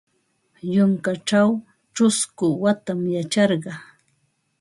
Yunkaćhaw 0.73 1.49
ćhusku 1.95 2.47
watam 2.63 2.99
yacharqa. 3.15 3.73